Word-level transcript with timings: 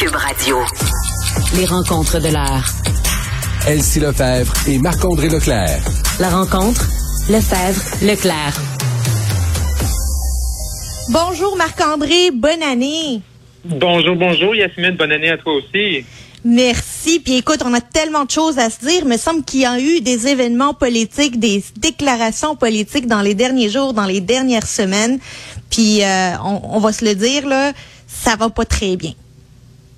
Cube 0.00 0.16
Radio. 0.16 0.56
Les 1.56 1.66
rencontres 1.66 2.20
de 2.20 2.28
l'heure. 2.28 2.64
Elsie 3.68 4.00
Lefebvre 4.00 4.50
et 4.66 4.78
Marc-André 4.78 5.28
Leclerc. 5.28 5.78
La 6.18 6.30
rencontre, 6.30 6.88
Lefebvre, 7.28 7.82
Leclerc. 8.00 8.54
Bonjour 11.10 11.54
Marc-André, 11.54 12.30
bonne 12.32 12.62
année. 12.62 13.20
Bonjour, 13.62 14.16
bonjour 14.16 14.54
Yasmine, 14.54 14.92
bonne 14.92 15.12
année 15.12 15.28
à 15.28 15.36
toi 15.36 15.52
aussi. 15.52 16.06
Merci. 16.46 17.20
Puis 17.20 17.36
écoute, 17.36 17.60
on 17.62 17.74
a 17.74 17.82
tellement 17.82 18.24
de 18.24 18.30
choses 18.30 18.58
à 18.58 18.70
se 18.70 18.78
dire. 18.78 19.02
Il 19.02 19.08
me 19.08 19.18
semble 19.18 19.44
qu'il 19.44 19.60
y 19.60 19.66
a 19.66 19.78
eu 19.78 20.00
des 20.00 20.28
événements 20.28 20.72
politiques, 20.72 21.38
des 21.38 21.62
déclarations 21.76 22.56
politiques 22.56 23.06
dans 23.06 23.20
les 23.20 23.34
derniers 23.34 23.68
jours, 23.68 23.92
dans 23.92 24.06
les 24.06 24.22
dernières 24.22 24.66
semaines. 24.66 25.18
Puis 25.68 26.02
euh, 26.02 26.38
on, 26.42 26.76
on 26.76 26.78
va 26.78 26.90
se 26.94 27.04
le 27.04 27.14
dire, 27.14 27.46
là, 27.46 27.74
ça 28.06 28.36
va 28.36 28.48
pas 28.48 28.64
très 28.64 28.96
bien. 28.96 29.12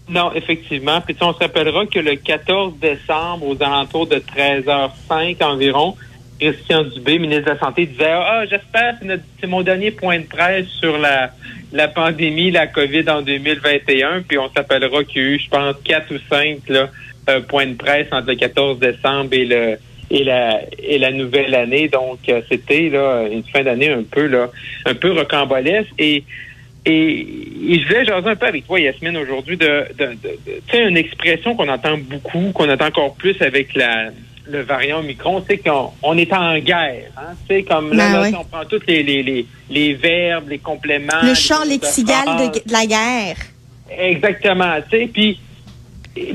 Non, 0.09 0.33
effectivement. 0.35 1.01
Puis 1.01 1.17
on 1.21 1.33
se 1.33 1.39
rappellera 1.39 1.87
que 1.87 1.99
le 1.99 2.17
14 2.17 2.75
décembre, 2.79 3.47
aux 3.47 3.63
alentours 3.63 4.07
de 4.07 4.17
13h05 4.17 5.43
environ, 5.43 5.97
Christian 6.41 6.83
Dubé, 6.83 7.19
ministre 7.19 7.45
de 7.45 7.51
la 7.51 7.59
Santé, 7.59 7.87
disait 7.87 8.11
Ah, 8.11 8.45
j'espère 8.49 8.99
que 8.99 9.07
c'est 9.41 9.47
mon 9.47 9.63
dernier 9.63 9.93
point 9.93 10.19
de 10.19 10.27
presse 10.27 10.67
sur 10.67 10.99
la, 10.99 11.31
la 11.73 11.89
pandémie, 11.89 12.51
la 12.51 12.67
COVID 12.67 13.09
en 13.09 13.23
2021. 13.23 14.23
Puis 14.23 14.39
on 14.39 14.51
s'appellera 14.53 15.05
qu'il 15.05 15.23
y 15.23 15.25
a 15.25 15.29
eu, 15.29 15.39
je 15.39 15.49
pense, 15.49 15.77
quatre 15.85 16.13
ou 16.13 16.19
cinq 16.29 16.69
là, 16.69 16.89
euh, 17.31 17.41
points 17.41 17.67
de 17.67 17.75
presse 17.75 18.09
entre 18.11 18.29
le 18.29 18.35
14 18.35 18.79
décembre 18.81 19.33
et 19.33 19.45
le 19.45 19.77
et 20.11 20.25
la 20.25 20.61
et 20.79 20.99
la 20.99 21.13
nouvelle 21.13 21.55
année. 21.55 21.89
Donc 21.89 22.19
euh, 22.29 22.43
c'était 22.49 22.89
là 22.89 23.29
une 23.31 23.45
fin 23.45 23.63
d'année 23.63 23.91
un 23.91 24.03
peu 24.03 24.27
là 24.27 24.51
un 24.85 24.95
peu 24.95 25.13
rocambolesque. 25.13 25.93
Et 25.99 26.25
et, 26.85 27.21
et 27.71 27.81
je 27.81 27.87
voulais 27.87 28.05
jaser 28.05 28.29
un 28.29 28.37
peu 28.37 28.47
avec 28.47 28.67
toi, 28.67 28.81
Yasmine, 28.81 29.17
aujourd'hui, 29.17 29.57
de, 29.57 29.85
de, 29.99 30.07
de, 30.07 30.39
tu 30.45 30.77
sais, 30.77 30.83
une 30.89 30.97
expression 30.97 31.55
qu'on 31.55 31.69
entend 31.69 31.97
beaucoup, 31.99 32.51
qu'on 32.53 32.69
entend 32.69 32.87
encore 32.87 33.15
plus 33.15 33.41
avec 33.41 33.75
la 33.75 34.11
le 34.45 34.61
variant 34.63 34.99
Omicron, 34.99 35.43
c'est 35.49 35.59
qu'on 35.59 35.91
on 36.03 36.19
est 36.19 36.33
en 36.33 36.59
guerre. 36.59 37.13
Hein? 37.17 37.35
C'est 37.49 37.63
comme 37.63 37.93
là, 37.93 38.09
Ben 38.09 38.13
là, 38.15 38.23
oui. 38.23 38.29
si 38.31 38.35
on 38.37 38.45
prend 38.45 38.65
tous 38.69 38.83
les, 38.89 39.05
les, 39.05 39.23
les, 39.23 39.47
les 39.71 39.95
verbes, 39.95 40.49
les 40.49 40.59
compléments. 40.59 41.23
Le 41.23 41.35
phrases. 41.35 41.69
lexical 41.69 42.27
de, 42.39 42.59
de 42.59 42.73
la 42.73 42.85
guerre. 42.85 43.37
Exactement, 43.97 44.75
tu 44.91 44.99
sais, 44.99 45.07
puis 45.13 45.39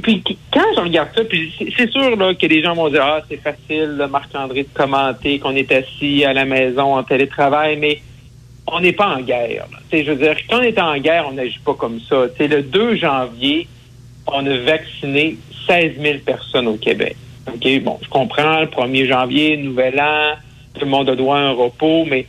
puis 0.02 0.24
quand 0.52 0.64
je 0.76 0.82
regarde 0.82 1.10
ça, 1.16 1.24
puis 1.24 1.54
c'est- 1.78 1.92
sûr 1.92 2.16
là 2.16 2.34
que 2.34 2.46
les 2.48 2.64
gens 2.64 2.74
vont 2.74 2.90
dire 2.90 3.04
ah 3.04 3.22
c'est 3.30 3.38
facile, 3.42 4.08
Marc-André 4.10 4.64
de 4.64 4.70
commenter 4.74 5.38
qu'on 5.38 5.56
est 5.56 5.72
assis 5.72 6.24
à 6.26 6.34
la 6.34 6.46
maison 6.46 6.96
en 6.96 7.04
télétravail, 7.04 7.78
mais 7.78 8.00
on 8.68 8.82
n'est 8.82 8.94
pas 8.94 9.08
en 9.08 9.22
guerre. 9.22 9.66
je 9.92 10.12
veux 10.12 10.16
dire, 10.16 10.36
quand 10.50 10.60
on 10.60 10.62
est 10.62 10.80
en 10.80 10.98
guerre, 10.98 11.26
on 11.30 11.34
n'agit 11.34 11.60
pas 11.60 11.74
comme 11.74 12.00
ça. 12.02 12.28
Tu 12.30 12.38
sais, 12.38 12.48
le 12.48 12.62
2 12.62 12.96
janvier, 12.98 13.68
on 14.28 14.46
a 14.46 14.58
vacciné 14.58 15.38
16 15.68 15.94
000 16.00 16.20
personnes 16.20 16.68
au 16.68 16.76
Québec. 16.76 17.16
Ok, 17.48 17.66
bon, 17.82 17.98
je 18.04 18.10
comprends, 18.10 18.60
le 18.60 18.68
1er 18.68 19.08
janvier, 19.08 19.58
nouvel 19.58 20.00
an, 20.00 20.36
tout 20.74 20.82
le 20.82 20.92
monde 20.92 21.10
a 21.10 21.16
droit 21.16 21.38
à 21.38 21.42
un 21.42 21.52
repos, 21.52 22.06
mais 22.06 22.28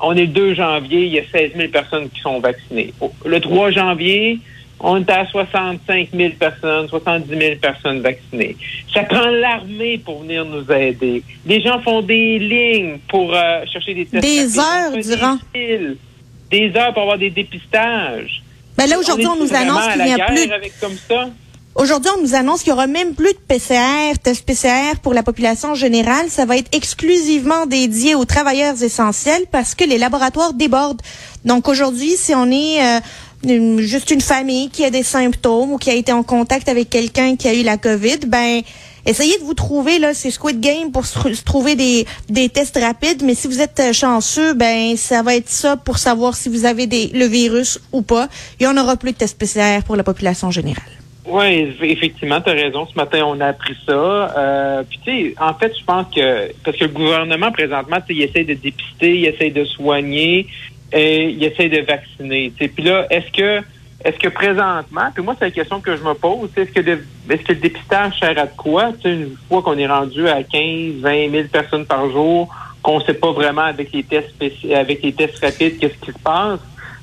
on 0.00 0.14
est 0.14 0.26
le 0.26 0.28
2 0.28 0.54
janvier, 0.54 1.04
il 1.04 1.12
y 1.12 1.18
a 1.18 1.24
16 1.30 1.52
000 1.56 1.68
personnes 1.68 2.08
qui 2.08 2.20
sont 2.20 2.40
vaccinées. 2.40 2.94
Le 3.26 3.40
3 3.40 3.70
janvier, 3.70 4.38
on 4.80 5.00
est 5.00 5.10
à 5.10 5.26
65 5.26 6.08
000 6.14 6.30
personnes, 6.38 6.88
70 6.88 7.28
000 7.28 7.56
personnes 7.60 8.00
vaccinées. 8.00 8.56
Ça 8.92 9.02
prend 9.04 9.26
l'armée 9.26 9.98
pour 9.98 10.22
venir 10.22 10.44
nous 10.44 10.70
aider. 10.72 11.22
Les 11.46 11.60
gens 11.60 11.80
font 11.80 12.00
des 12.00 12.38
lignes 12.38 12.98
pour 13.08 13.34
euh, 13.34 13.64
chercher 13.70 13.94
des 13.94 14.06
tests. 14.06 14.24
Des 14.24 14.58
heures 14.58 14.92
durant. 14.92 15.38
Des, 15.54 16.72
heures 16.76 16.92
pour 16.92 17.02
avoir 17.02 17.18
des 17.18 17.30
dépistages. 17.30 18.42
Ben 18.76 18.86
là, 18.86 18.98
aujourd'hui, 18.98 19.26
on, 19.26 19.36
nous 19.36 19.54
annonce 19.54 19.86
qu'il 19.92 20.04
n'y 20.04 20.20
a 20.20 20.26
plus. 20.26 20.50
avec 20.50 20.72
comme 20.80 20.96
ça? 21.08 21.28
Aujourd'hui, 21.76 22.10
on 22.18 22.22
nous 22.22 22.34
annonce 22.34 22.62
qu'il 22.62 22.70
y 22.70 22.72
aura 22.72 22.88
même 22.88 23.14
plus 23.14 23.32
de 23.32 23.38
PCR, 23.46 24.18
tests 24.20 24.44
PCR 24.44 24.98
pour 25.02 25.14
la 25.14 25.22
population 25.22 25.74
générale. 25.74 26.28
Ça 26.28 26.44
va 26.44 26.56
être 26.56 26.74
exclusivement 26.74 27.66
dédié 27.66 28.16
aux 28.16 28.24
travailleurs 28.24 28.82
essentiels 28.82 29.44
parce 29.52 29.76
que 29.76 29.84
les 29.84 29.96
laboratoires 29.96 30.52
débordent. 30.52 31.00
Donc 31.44 31.68
aujourd'hui, 31.68 32.16
si 32.16 32.34
on 32.34 32.50
est 32.50 32.82
euh, 32.82 33.00
juste 33.42 34.10
une 34.10 34.20
famille 34.20 34.68
qui 34.70 34.84
a 34.84 34.90
des 34.90 35.02
symptômes 35.02 35.72
ou 35.72 35.78
qui 35.78 35.90
a 35.90 35.94
été 35.94 36.12
en 36.12 36.22
contact 36.22 36.68
avec 36.68 36.90
quelqu'un 36.90 37.36
qui 37.36 37.48
a 37.48 37.54
eu 37.54 37.62
la 37.62 37.78
COVID, 37.78 38.18
ben 38.26 38.60
essayez 39.06 39.38
de 39.38 39.44
vous 39.44 39.54
trouver 39.54 39.98
là, 39.98 40.12
c'est 40.12 40.30
Squid 40.30 40.60
Game 40.60 40.92
pour 40.92 41.06
se, 41.06 41.18
tr- 41.18 41.34
se 41.34 41.42
trouver 41.42 41.74
des, 41.74 42.06
des 42.28 42.48
tests 42.50 42.78
rapides. 42.78 43.22
Mais 43.24 43.34
si 43.34 43.48
vous 43.48 43.60
êtes 43.62 43.80
euh, 43.80 43.92
chanceux, 43.94 44.52
ben 44.54 44.96
ça 44.96 45.22
va 45.22 45.36
être 45.36 45.48
ça 45.48 45.76
pour 45.76 45.96
savoir 45.98 46.34
si 46.36 46.48
vous 46.50 46.66
avez 46.66 46.86
le 46.86 47.24
virus 47.26 47.80
ou 47.92 48.02
pas. 48.02 48.28
Il 48.60 48.64
y 48.64 48.66
en 48.66 48.76
aura 48.76 48.96
plus 48.96 49.12
de 49.12 49.16
tests 49.16 49.38
PCR 49.38 49.82
pour 49.86 49.96
la 49.96 50.02
population 50.04 50.50
générale. 50.50 50.84
Oui, 51.26 51.68
effectivement, 51.82 52.40
tu 52.40 52.50
as 52.50 52.54
raison. 52.54 52.86
Ce 52.90 52.94
matin, 52.96 53.22
on 53.24 53.40
a 53.40 53.48
appris 53.48 53.76
ça. 53.86 53.92
Euh, 53.92 54.82
puis, 54.88 54.98
tu 55.04 55.12
sais, 55.28 55.34
en 55.40 55.54
fait, 55.54 55.72
je 55.78 55.84
pense 55.84 56.06
que, 56.12 56.50
parce 56.64 56.76
que 56.76 56.84
le 56.84 56.90
gouvernement, 56.90 57.52
présentement, 57.52 57.98
il 58.08 58.22
essaie 58.22 58.42
de 58.42 58.54
dépister, 58.54 59.16
il 59.16 59.26
essaie 59.26 59.50
de 59.50 59.64
soigner, 59.64 60.46
et 60.92 61.30
il 61.30 61.42
essaie 61.44 61.68
de 61.68 61.80
vacciner. 61.80 62.52
tu 62.56 62.64
sais. 62.64 62.70
Puis 62.70 62.84
là, 62.84 63.06
est-ce 63.10 63.30
que, 63.32 63.64
est-ce 64.04 64.18
que 64.18 64.28
présentement, 64.28 65.10
puis 65.14 65.22
moi, 65.22 65.34
c'est 65.38 65.46
la 65.46 65.50
question 65.50 65.80
que 65.80 65.96
je 65.96 66.02
me 66.02 66.14
pose, 66.14 66.50
est-ce 66.56 66.70
que, 66.70 66.80
est-ce 66.80 67.42
que 67.42 67.52
le 67.52 67.58
dépistage 67.58 68.18
sert 68.18 68.38
à 68.38 68.46
quoi? 68.46 68.92
Une 69.04 69.36
fois 69.48 69.62
qu'on 69.62 69.78
est 69.78 69.86
rendu 69.86 70.26
à 70.28 70.42
15, 70.42 71.00
20 71.00 71.30
000 71.30 71.48
personnes 71.52 71.86
par 71.86 72.10
jour, 72.10 72.48
qu'on 72.82 72.98
ne 72.98 73.04
sait 73.04 73.14
pas 73.14 73.32
vraiment 73.32 73.62
avec 73.62 73.92
les 73.92 74.02
tests 74.02 74.34
avec 74.74 75.02
les 75.02 75.12
tests 75.12 75.38
rapides 75.44 75.78
qu'est-ce 75.78 75.98
qui 75.98 76.12
se 76.12 76.18
passe? 76.24 76.60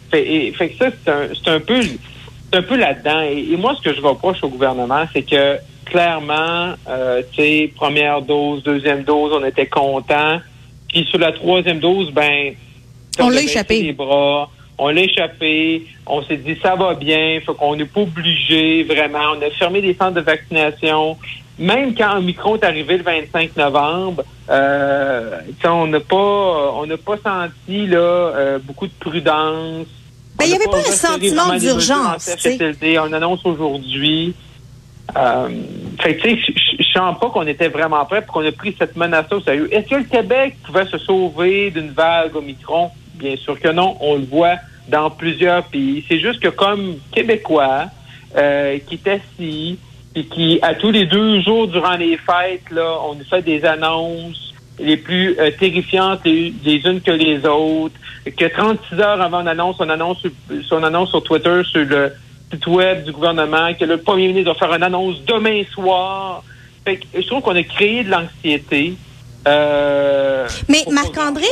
Fait, 0.10 0.26
et- 0.26 0.52
fait 0.54 0.70
que 0.70 0.78
ça, 0.78 0.90
c'est 1.04 1.12
un, 1.12 1.28
c'est 1.34 1.52
un 1.52 1.60
peu 1.60 1.82
c'est 1.82 2.60
un 2.60 2.62
peu 2.62 2.78
là-dedans. 2.78 3.22
Et, 3.22 3.56
moi, 3.58 3.76
ce 3.76 3.82
que 3.82 3.94
je 3.94 4.02
reproche 4.02 4.42
au 4.42 4.50
gouvernement, 4.50 5.04
c'est 5.14 5.24
que 5.24 5.58
clairement, 5.86 6.74
euh, 6.90 7.22
tu 7.32 7.42
sais, 7.42 7.72
première 7.76 8.22
dose, 8.22 8.64
deuxième 8.64 9.04
dose, 9.04 9.34
on 9.34 9.46
était 9.46 9.68
contents. 9.68 10.40
Puis 10.90 11.06
sur 11.06 11.20
la 11.20 11.32
troisième 11.32 11.80
dose, 11.80 12.12
ben, 12.12 12.54
On 13.20 13.30
l'a 13.30 13.42
échappé. 13.42 13.82
Les 13.82 13.94
bras, 13.94 14.50
on 14.78 14.90
l'a 14.90 15.02
échappé. 15.02 15.86
On 16.06 16.22
s'est 16.24 16.38
dit 16.38 16.58
ça 16.62 16.76
va 16.76 16.94
bien, 16.94 17.40
faut 17.46 17.54
qu'on 17.54 17.76
n'est 17.76 17.86
pas 17.86 18.02
obligé 18.02 18.84
vraiment. 18.84 19.34
On 19.38 19.42
a 19.42 19.50
fermé 19.52 19.82
les 19.82 19.94
centres 19.94 20.14
de 20.16 20.22
vaccination. 20.22 21.18
Même 21.60 21.96
quand 21.96 22.18
Omicron 22.18 22.56
est 22.58 22.64
arrivé 22.64 22.98
le 22.98 23.04
25 23.04 23.56
novembre, 23.58 24.24
euh, 24.50 25.40
on 25.66 25.88
n'a 25.88 26.00
pas, 26.00 26.16
on 26.76 26.86
n'a 26.86 26.98
pas 26.98 27.18
senti 27.18 27.88
là 27.88 27.98
euh, 27.98 28.60
beaucoup 28.60 28.86
de 28.86 28.94
prudence. 29.00 29.88
Ben, 30.38 30.46
il 30.46 30.52
y 30.52 30.54
On 30.54 30.58
n'a 30.60 30.64
avait 30.66 30.66
pas 30.72 30.78
un 30.78 30.82
resserré 30.82 31.14
sentiment 31.14 31.58
d'urgence. 31.58 32.30
On 33.02 33.14
annonce 33.14 33.44
aujourd'hui. 33.44 34.36
Euh, 35.18 35.50
fait 36.00 36.18
tu 36.18 36.30
sais, 36.30 36.38
je- 36.80 36.84
sens 36.98 37.18
pas 37.20 37.30
qu'on 37.30 37.46
était 37.48 37.70
vraiment 37.70 38.04
prêt 38.06 38.22
pour 38.22 38.34
qu'on 38.34 38.46
a 38.46 38.52
pris 38.52 38.76
cette 38.78 38.96
menace-là 38.96 39.38
au 39.38 39.42
sérieux. 39.42 39.70
Est-ce 39.72 39.88
que 39.90 39.96
le 39.96 40.04
Québec 40.04 40.58
pouvait 40.66 40.86
se 40.86 40.98
sauver 40.98 41.70
d'une 41.72 41.92
vague 41.92 42.36
Omicron? 42.36 42.90
Bien 43.18 43.36
sûr 43.38 43.60
que 43.60 43.70
non. 43.70 43.98
On 44.02 44.16
le 44.16 44.26
voit 44.26 44.56
dans 44.88 45.10
plusieurs 45.10 45.64
pays. 45.66 46.04
C'est 46.08 46.20
juste 46.20 46.40
que 46.40 46.48
comme 46.50 46.96
Québécois, 47.14 47.86
euh, 48.38 48.78
qui 48.88 48.96
est 48.96 49.08
assis, 49.10 49.80
et 50.16 50.26
qui, 50.26 50.60
à 50.62 50.74
tous 50.74 50.92
les 50.92 51.06
deux 51.06 51.42
jours 51.42 51.68
durant 51.68 51.96
les 51.96 52.18
fêtes, 52.18 52.72
là, 52.72 52.98
on 53.08 53.16
nous 53.16 53.26
fait 53.26 53.42
des 53.44 53.64
annonces 53.66 54.54
les 54.80 54.98
plus 54.98 55.36
euh, 55.40 55.52
terrifiantes 55.60 56.22
les, 56.26 56.54
les 56.64 56.76
unes 56.86 57.02
que 57.02 57.12
les 57.12 57.46
autres, 57.46 57.96
que 58.36 58.46
36 58.46 59.00
heures 59.00 59.22
avant 59.22 59.42
une 59.42 59.48
annonce, 59.48 59.76
on 59.80 59.90
annonce 59.90 60.20
sur, 60.20 60.32
sur- 60.68 60.78
on 60.78 60.84
annonce 60.84 61.10
sur 61.10 61.24
Twitter, 61.24 61.62
sur 61.72 61.84
le 61.86 62.14
site 62.52 62.66
web 62.68 63.04
du 63.04 63.12
gouvernement, 63.12 63.74
que 63.74 63.86
le 63.86 63.98
premier 63.98 64.28
ministre 64.28 64.54
va 64.54 64.58
faire 64.60 64.74
une 64.74 64.84
annonce 64.84 65.22
demain 65.26 65.62
soir. 65.74 66.44
Fait 66.86 66.98
que 66.98 67.06
je 67.16 67.26
trouve 67.28 67.42
qu'on 67.42 67.56
a 67.56 67.64
créé 67.64 68.04
de 68.04 68.10
l'anxiété. 68.12 68.94
Euh, 69.48 70.48
Mais 70.70 70.84
Marc-André, 70.92 71.46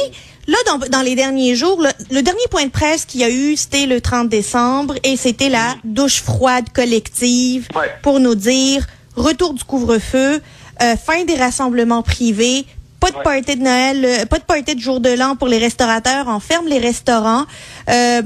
là, 0.47 0.57
dans, 0.67 0.77
dans 0.77 1.01
les 1.01 1.15
derniers 1.15 1.55
jours, 1.55 1.81
le, 1.81 1.89
le 2.15 2.21
dernier 2.21 2.45
point 2.51 2.65
de 2.65 2.71
presse 2.71 3.05
qu'il 3.05 3.21
y 3.21 3.23
a 3.23 3.29
eu, 3.29 3.55
c'était 3.55 3.85
le 3.85 4.01
30 4.01 4.29
décembre 4.29 4.95
et 5.03 5.17
c'était 5.17 5.49
la 5.49 5.75
douche 5.83 6.21
froide 6.21 6.65
collective 6.73 7.67
Ouais. 7.75 7.91
pour 8.01 8.19
nous 8.19 8.35
dire 8.35 8.85
retour 9.15 9.53
du 9.53 9.63
couvre-feu, 9.63 10.41
euh, 10.81 10.95
fin 10.97 11.23
des 11.23 11.35
rassemblements 11.35 12.03
privés, 12.03 12.65
pas 12.99 13.11
de 13.11 13.17
party 13.23 13.55
de 13.57 13.61
Noël, 13.63 14.03
euh, 14.05 14.25
pas 14.25 14.39
de 14.39 14.43
party 14.43 14.75
de 14.75 14.79
jour 14.81 14.99
de 14.99 15.09
l'an 15.09 15.35
pour 15.35 15.47
les 15.47 15.57
restaurateurs, 15.57 16.25
on 16.27 16.39
ferme 16.39 16.67
les 16.67 16.79
restaurants. 16.79 17.45
Euh, 17.89 18.21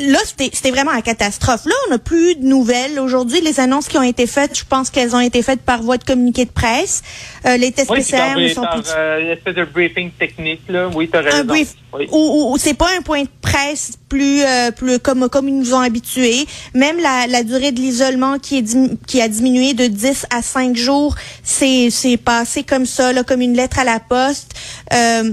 Là, 0.00 0.18
c'était 0.24 0.70
vraiment 0.70 0.92
la 0.92 1.02
catastrophe. 1.02 1.64
Là, 1.66 1.72
on 1.86 1.90
n'a 1.90 1.98
plus 1.98 2.36
de 2.36 2.44
nouvelles. 2.44 2.98
Aujourd'hui, 3.00 3.40
les 3.40 3.60
annonces 3.60 3.88
qui 3.88 3.98
ont 3.98 4.02
été 4.02 4.26
faites, 4.26 4.56
je 4.58 4.64
pense 4.64 4.90
qu'elles 4.90 5.14
ont 5.14 5.20
été 5.20 5.42
faites 5.42 5.60
par 5.62 5.82
voie 5.82 5.98
de 5.98 6.04
communiqué 6.04 6.44
de 6.44 6.50
presse. 6.50 7.02
Euh, 7.46 7.56
les 7.56 7.72
tests 7.72 7.90
Oui, 7.90 7.98
PCR 7.98 8.36
ne 8.38 8.48
sont 8.48 8.62
par, 8.62 8.80
plus... 8.80 8.90
euh, 8.96 9.20
une 9.20 9.28
espèce 9.28 9.54
de 9.54 9.64
briefing 9.64 10.10
technique, 10.12 10.62
là. 10.68 10.88
Oui, 10.94 11.08
t'as 11.10 11.20
raison. 11.22 11.38
un 11.38 11.44
brief 11.44 11.68
Oui. 11.92 12.06
ou, 12.10 12.52
ou- 12.54 12.58
c'est 12.58 12.74
pas 12.74 12.88
un 12.98 13.02
point 13.02 13.22
de 13.22 13.28
presse 13.40 13.92
plus 14.08 14.42
euh, 14.42 14.70
plus 14.70 14.98
comme 14.98 15.28
comme 15.28 15.48
ils 15.48 15.56
nous 15.58 15.74
ont 15.74 15.80
habitués 15.80 16.44
même 16.74 16.98
la, 16.98 17.26
la 17.28 17.42
durée 17.44 17.70
de 17.72 17.80
l'isolement 17.80 18.38
qui 18.38 18.58
est 18.58 18.76
qui 19.06 19.20
a 19.20 19.28
diminué 19.28 19.74
de 19.74 19.86
10 19.86 20.26
à 20.30 20.42
5 20.42 20.74
jours 20.76 21.14
c'est 21.44 21.90
c'est 21.90 22.16
passé 22.16 22.62
comme 22.64 22.84
ça 22.86 23.12
là 23.12 23.22
comme 23.22 23.40
une 23.42 23.54
lettre 23.56 23.78
à 23.78 23.84
la 23.84 24.00
poste 24.00 24.54
euh, 24.92 25.32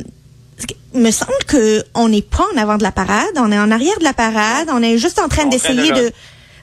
me 0.93 1.11
semble 1.11 1.43
que 1.47 1.83
on 1.95 2.09
n'est 2.09 2.21
pas 2.21 2.45
en 2.53 2.57
avant 2.57 2.77
de 2.77 2.83
la 2.83 2.91
parade, 2.91 3.35
on 3.37 3.51
est 3.51 3.59
en 3.59 3.71
arrière 3.71 3.97
de 3.99 4.03
la 4.03 4.13
parade, 4.13 4.67
on 4.71 4.81
est 4.81 4.97
juste 4.97 5.19
en 5.19 5.27
train 5.27 5.45
d'essayer 5.45 5.91
de 5.91 6.11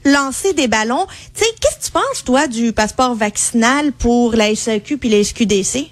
lancer 0.05 0.53
des 0.53 0.69
ballons. 0.69 1.07
Tu 1.35 1.45
sais, 1.45 1.47
qu'est-ce 1.61 1.79
que 1.79 1.85
tu 1.87 1.91
penses, 1.93 2.25
toi, 2.25 2.47
du 2.47 2.73
passeport 2.73 3.15
vaccinal 3.15 3.93
pour 3.93 4.35
la 4.35 4.55
SAQ 4.55 4.99
puis 4.99 5.09
la 5.09 5.23
SQDC? 5.23 5.91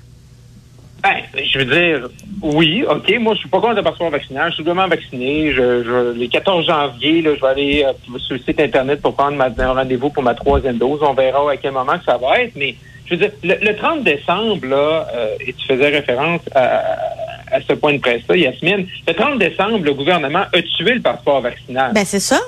Ben, 1.02 1.22
je 1.34 1.58
veux 1.58 1.64
dire, 1.64 2.08
oui, 2.42 2.84
OK. 2.88 3.14
Moi, 3.20 3.34
je 3.34 3.40
suis 3.40 3.48
pas 3.48 3.60
contre 3.60 3.74
le 3.74 3.82
passeport 3.82 4.10
vaccinal. 4.10 4.50
Je 4.50 4.56
suis 4.56 4.64
vraiment 4.64 4.88
vacciné. 4.88 5.52
Je, 5.52 5.84
je, 5.84 6.18
le 6.18 6.26
14 6.26 6.66
janvier, 6.66 7.22
là, 7.22 7.34
je 7.36 7.40
vais 7.40 7.46
aller 7.46 7.84
euh, 7.84 8.18
sur 8.18 8.34
le 8.34 8.40
site 8.40 8.58
Internet 8.60 9.00
pour 9.02 9.14
prendre 9.14 9.36
ma, 9.36 9.46
un 9.46 9.72
rendez-vous 9.72 10.10
pour 10.10 10.22
ma 10.22 10.34
troisième 10.34 10.78
dose. 10.78 11.00
On 11.02 11.14
verra 11.14 11.52
à 11.52 11.56
quel 11.56 11.72
moment 11.72 11.98
que 11.98 12.04
ça 12.04 12.16
va 12.16 12.40
être. 12.40 12.56
Mais 12.56 12.74
je 13.04 13.14
veux 13.14 13.20
dire, 13.20 13.30
le, 13.44 13.76
30 13.76 14.02
décembre, 14.02 14.66
là, 14.66 15.06
euh, 15.14 15.36
et 15.46 15.52
tu 15.52 15.66
faisais 15.66 15.88
référence 15.88 16.40
à, 16.54 16.96
à 17.50 17.60
ce 17.60 17.72
point 17.74 17.94
de 17.94 17.98
presse-là, 17.98 18.36
Yasmine, 18.36 18.86
le 19.06 19.14
30 19.14 19.38
décembre, 19.38 19.84
le 19.84 19.94
gouvernement 19.94 20.44
a 20.52 20.62
tué 20.62 20.94
le 20.94 21.00
passeport 21.00 21.40
vaccinal. 21.40 21.92
Ben, 21.94 22.04
c'est 22.04 22.20
ça. 22.20 22.40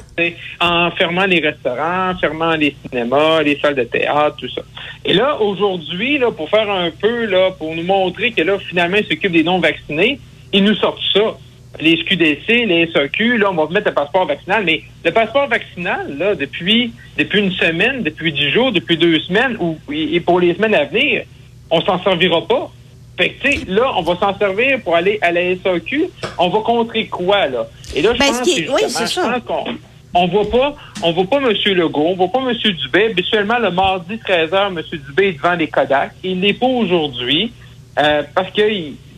En 0.60 0.90
fermant 0.92 1.26
les 1.26 1.40
restaurants, 1.40 2.10
en 2.10 2.18
fermant 2.18 2.54
les 2.54 2.74
cinémas, 2.82 3.42
les 3.42 3.58
salles 3.60 3.76
de 3.76 3.84
théâtre, 3.84 4.36
tout 4.38 4.48
ça. 4.48 4.62
Et 5.04 5.14
là, 5.14 5.40
aujourd'hui, 5.40 6.18
là, 6.18 6.30
pour 6.30 6.50
faire 6.50 6.70
un 6.70 6.90
peu, 6.90 7.26
là, 7.26 7.50
pour 7.52 7.74
nous 7.74 7.84
montrer 7.84 8.32
que 8.32 8.42
là, 8.42 8.58
finalement, 8.58 8.96
ils 8.96 9.06
s'occupent 9.06 9.32
des 9.32 9.44
non-vaccinés, 9.44 10.18
ils 10.52 10.64
nous 10.64 10.74
sortent 10.74 11.00
ça 11.12 11.36
les 11.80 11.96
SQDC, 11.96 12.66
les 12.66 12.90
SAQ, 12.92 13.38
là, 13.38 13.50
on 13.50 13.54
va 13.54 13.72
mettre 13.72 13.88
le 13.88 13.94
passeport 13.94 14.26
vaccinal. 14.26 14.64
Mais 14.64 14.82
le 15.04 15.10
passeport 15.10 15.48
vaccinal, 15.48 16.16
là, 16.18 16.34
depuis, 16.34 16.92
depuis 17.16 17.40
une 17.40 17.52
semaine, 17.52 18.02
depuis 18.02 18.32
dix 18.32 18.50
jours, 18.50 18.72
depuis 18.72 18.96
deux 18.96 19.18
semaines, 19.20 19.56
ou, 19.60 19.76
et 19.92 20.20
pour 20.20 20.40
les 20.40 20.54
semaines 20.54 20.74
à 20.74 20.84
venir, 20.84 21.24
on 21.70 21.80
s'en 21.82 22.02
servira 22.02 22.46
pas. 22.46 22.70
Fait 23.18 23.30
que, 23.30 23.70
là, 23.70 23.92
on 23.96 24.02
va 24.02 24.16
s'en 24.16 24.38
servir 24.38 24.80
pour 24.82 24.94
aller 24.94 25.18
à 25.20 25.32
la 25.32 25.40
SAQ. 25.56 26.08
On 26.38 26.48
va 26.48 26.60
contrer 26.60 27.06
quoi, 27.08 27.48
là? 27.48 27.66
Et 27.94 28.00
là, 28.00 28.14
je 28.14 28.18
ben, 28.18 28.26
pense, 28.26 28.40
que, 28.40 28.72
oui, 28.72 28.82
je 28.86 29.20
pense 29.20 29.42
qu'on 29.44 29.64
on 30.14 30.26
voit 30.28 30.48
pas, 30.48 30.74
on 31.02 31.12
voit 31.12 31.24
pas 31.24 31.36
M. 31.38 31.52
Legault, 31.74 32.06
on 32.08 32.14
voit 32.14 32.28
pas 32.28 32.40
M. 32.40 32.54
Dubé. 32.54 33.06
Habituellement, 33.06 33.58
le 33.58 33.70
mardi 33.70 34.14
13h, 34.14 34.68
M. 34.68 34.82
Dubé 35.06 35.28
est 35.28 35.32
devant 35.32 35.54
les 35.54 35.66
Kodak. 35.66 36.12
Il 36.22 36.40
n'est 36.40 36.54
pas 36.54 36.66
aujourd'hui 36.66 37.52
euh, 37.98 38.22
parce 38.34 38.50
que 38.52 38.62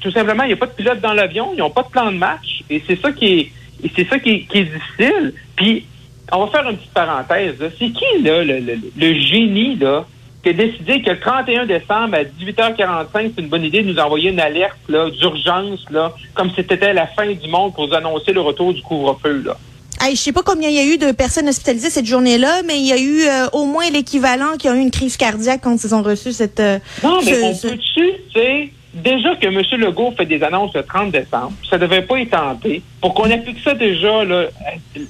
tout 0.00 0.10
simplement, 0.10 0.44
il 0.44 0.48
n'y 0.48 0.52
a 0.54 0.56
pas 0.56 0.66
de 0.66 0.72
pilote 0.72 1.00
dans 1.00 1.12
l'avion, 1.12 1.50
ils 1.52 1.58
n'ont 1.58 1.70
pas 1.70 1.82
de 1.82 1.88
plan 1.88 2.10
de 2.10 2.16
match. 2.16 2.62
Et 2.70 2.82
c'est 2.86 3.00
ça 3.00 3.12
qui 3.12 3.26
est, 3.26 3.52
c'est 3.94 4.08
ça 4.08 4.18
qui 4.18 4.46
est, 4.50 4.64
difficile. 4.64 5.34
Puis, 5.56 5.84
on 6.32 6.46
va 6.46 6.50
faire 6.50 6.70
une 6.70 6.76
petite 6.76 6.92
parenthèse. 6.92 7.56
C'est 7.78 7.90
qui, 7.90 8.22
là, 8.22 8.42
le, 8.42 8.60
le, 8.96 9.14
génie, 9.20 9.76
là, 9.76 10.06
qui 10.42 10.48
a 10.48 10.52
décidé 10.52 11.02
que 11.02 11.10
le 11.10 11.20
31 11.20 11.66
décembre 11.66 12.14
à 12.14 12.24
18h45, 12.24 13.32
c'est 13.34 13.42
une 13.42 13.48
bonne 13.48 13.64
idée 13.64 13.82
de 13.82 13.92
nous 13.92 13.98
envoyer 13.98 14.30
une 14.30 14.40
alerte 14.40 14.78
là, 14.88 15.10
d'urgence, 15.10 15.84
là, 15.90 16.14
comme 16.34 16.50
si 16.50 16.56
c'était 16.56 16.92
la 16.92 17.06
fin 17.06 17.26
du 17.26 17.48
monde 17.48 17.74
pour 17.74 17.88
nous 17.88 17.94
annoncer 17.94 18.32
le 18.32 18.40
retour 18.40 18.72
du 18.72 18.82
couvre-feu. 18.82 19.42
Là. 19.44 19.56
Hey, 20.02 20.16
je 20.16 20.20
sais 20.20 20.32
pas 20.32 20.42
combien 20.42 20.70
il 20.70 20.76
y 20.76 20.78
a 20.78 20.84
eu 20.84 20.96
de 20.96 21.12
personnes 21.12 21.48
hospitalisées 21.48 21.90
cette 21.90 22.06
journée-là, 22.06 22.62
mais 22.66 22.78
il 22.78 22.86
y 22.86 22.92
a 22.92 22.98
eu 22.98 23.22
euh, 23.24 23.48
au 23.52 23.66
moins 23.66 23.90
l'équivalent 23.90 24.56
qui 24.58 24.66
a 24.66 24.74
eu 24.74 24.80
une 24.80 24.90
crise 24.90 25.18
cardiaque 25.18 25.60
quand 25.62 25.76
ils 25.84 25.94
ont 25.94 26.02
reçu 26.02 26.32
cette. 26.32 26.58
Euh, 26.58 26.78
non, 27.02 27.20
mais 27.22 27.42
on 27.42 27.54
peut-tu, 27.54 27.78
tu 27.94 28.12
sais, 28.32 28.70
déjà 28.94 29.36
que 29.36 29.46
M. 29.46 29.60
Legault 29.78 30.14
fait 30.16 30.24
des 30.24 30.42
annonces 30.42 30.74
le 30.74 30.84
30 30.84 31.10
décembre, 31.10 31.52
ça 31.68 31.76
ne 31.76 31.82
devait 31.82 32.00
pas 32.00 32.18
être 32.18 32.30
tenté 32.30 32.82
pour 33.02 33.12
qu'on 33.12 33.30
applique 33.30 33.60
ça 33.62 33.74
déjà 33.74 34.24
là, 34.24 34.46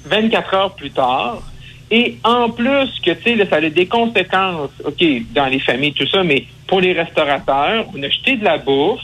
24 0.05 0.53
heures 0.53 0.75
plus 0.75 0.91
tard. 0.91 1.41
Et 1.91 2.17
en 2.23 2.49
plus 2.49 2.89
que, 3.05 3.11
tu 3.11 3.37
sais, 3.37 3.45
ça 3.49 3.57
a 3.57 3.69
des 3.69 3.85
conséquences, 3.85 4.71
OK, 4.85 5.03
dans 5.33 5.47
les 5.47 5.59
familles, 5.59 5.93
tout 5.93 6.07
ça, 6.07 6.23
mais 6.23 6.45
pour 6.67 6.79
les 6.79 6.93
restaurateurs, 6.93 7.85
on 7.93 8.01
a 8.01 8.09
jeté 8.09 8.37
de 8.37 8.45
la 8.45 8.57
bourse. 8.57 9.03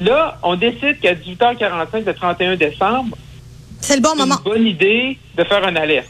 Là, 0.00 0.38
on 0.44 0.54
décide 0.54 1.00
qu'à 1.00 1.14
18h45 1.14 2.04
le 2.06 2.14
31 2.14 2.56
décembre, 2.56 3.16
c'est 3.80 3.96
le 3.96 4.02
bon 4.02 4.14
moment. 4.14 4.36
une 4.46 4.52
bonne 4.52 4.66
idée 4.66 5.18
de 5.36 5.44
faire 5.44 5.66
un 5.66 5.74
alerte. 5.74 6.08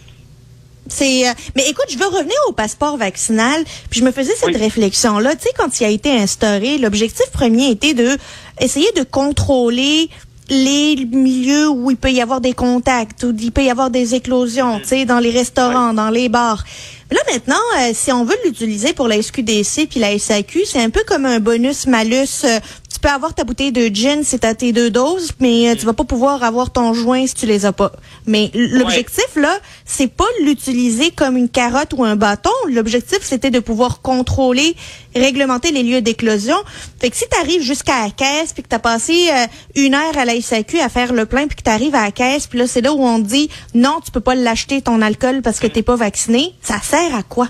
C'est 0.89 1.27
euh, 1.27 1.33
mais 1.57 1.63
écoute, 1.71 1.87
je 1.89 1.97
veux 1.97 2.07
revenir 2.07 2.37
au 2.49 2.53
passeport 2.53 2.99
vaccinal, 2.99 3.65
puis 3.89 4.01
je 4.01 4.05
me 4.05 4.11
faisais 4.11 4.35
cette 4.35 4.57
réflexion 4.57 5.19
là, 5.19 5.35
tu 5.35 5.43
sais 5.43 5.51
quand 5.57 5.81
il 5.81 5.85
a 5.85 5.89
été 5.89 6.11
instauré, 6.11 6.77
l'objectif 6.77 7.31
premier 7.33 7.71
était 7.71 7.95
de 7.95 8.19
essayer 8.61 8.91
de 8.97 9.03
contrôler 9.03 10.11
les 10.49 10.97
milieux 11.07 11.69
où 11.69 11.91
il 11.91 11.97
peut 11.97 12.11
y 12.11 12.21
avoir 12.21 12.41
des 12.41 12.53
contacts, 12.53 13.25
où 13.25 13.35
il 13.39 13.53
peut 13.53 13.65
y 13.65 13.71
avoir 13.71 13.91
des 13.91 14.15
éclosions, 14.15 14.81
tu 14.81 14.89
sais, 14.89 15.05
dans 15.05 15.19
les 15.19 15.31
restaurants, 15.31 15.95
dans 15.95 16.11
les 16.11 16.29
bars. 16.29 16.65
Là 17.11 17.21
maintenant, 17.31 17.55
euh, 17.79 17.91
si 17.93 18.11
on 18.11 18.25
veut 18.25 18.37
l'utiliser 18.45 18.95
pour 18.95 19.07
la 19.07 19.21
SQDC 19.21 19.87
puis 19.91 20.01
la 20.01 20.19
SAQ, 20.19 20.65
c'est 20.65 20.83
un 20.83 20.89
peu 20.89 21.03
comme 21.07 21.27
un 21.27 21.41
bonus 21.41 21.87
malus 21.87 22.45
euh, 22.45 22.59
peux 23.03 23.09
avoir 23.09 23.35
ta 23.35 23.45
bouteille 23.45 23.73
de 23.73 23.91
gin 23.93 24.23
si 24.23 24.39
t'as 24.39 24.55
tes 24.55 24.73
deux 24.73 24.91
doses, 24.91 25.33
mais 25.41 25.69
euh, 25.69 25.75
tu 25.75 25.85
vas 25.85 25.93
pas 25.93 26.05
pouvoir 26.05 26.43
avoir 26.45 26.71
ton 26.71 26.95
joint 26.95 27.27
si 27.27 27.35
tu 27.35 27.47
les 27.47 27.67
as 27.67 27.73
pas. 27.73 27.93
Mais 28.27 28.51
l'objectif 28.55 29.27
là, 29.37 29.59
c'est 29.85 30.07
pas 30.07 30.29
l'utiliser 30.43 31.11
comme 31.11 31.37
une 31.37 31.49
carotte 31.49 31.93
ou 31.95 32.05
un 32.05 32.17
bâton. 32.17 32.51
L'objectif 32.71 33.19
c'était 33.23 33.51
de 33.51 33.59
pouvoir 33.59 34.01
contrôler, 34.01 34.77
réglementer 35.17 35.73
les 35.73 35.83
lieux 35.83 36.01
d'éclosion. 36.01 36.57
Fait 37.01 37.11
que 37.11 37.17
si 37.17 37.25
tu 37.29 37.37
arrives 37.39 37.63
jusqu'à 37.63 38.05
la 38.05 38.11
caisse 38.11 38.53
puis 38.53 38.63
que 38.63 38.69
tu 38.69 38.77
as 38.77 38.79
passé 38.79 39.29
euh, 39.33 39.47
une 39.75 39.95
heure 39.95 40.17
à 40.17 40.25
la 40.25 40.41
SAQ 40.41 40.79
à 40.79 40.89
faire 40.89 41.13
le 41.13 41.27
plein 41.27 41.49
puis 41.49 41.57
que 41.57 41.63
tu 41.63 41.71
arrives 41.71 41.97
à 41.97 42.05
la 42.05 42.13
caisse 42.13 42.47
puis 42.47 42.61
là 42.61 42.69
c'est 42.69 42.81
là 42.81 42.95
où 42.95 43.05
on 43.05 43.21
te 43.21 43.27
dit 43.27 43.51
non, 43.75 43.99
tu 44.05 44.13
peux 44.13 44.21
pas 44.21 44.37
l'acheter 44.37 44.81
ton 44.81 45.03
alcool 45.03 45.43
parce 45.43 45.59
que 45.59 45.67
t'es 45.67 45.83
pas 45.83 45.97
vacciné, 45.97 46.55
ça 46.63 46.81
sert 46.81 47.15
à 47.17 47.25
quoi? 47.25 47.49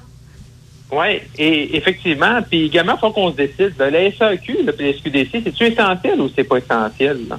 Oui, 0.92 1.20
et 1.38 1.76
effectivement, 1.76 2.40
puis 2.42 2.66
également, 2.66 2.96
il 2.96 3.00
faut 3.00 3.10
qu'on 3.10 3.30
se 3.30 3.36
décide. 3.36 3.74
De 3.78 3.84
la 3.84 4.12
SAQ, 4.12 4.58
le 4.62 4.72
SQDC, 4.92 5.42
c'est-tu 5.42 5.64
essentiel 5.64 6.20
ou 6.20 6.28
c'est 6.34 6.44
pas 6.44 6.58
essentiel? 6.58 7.18
Là? 7.30 7.38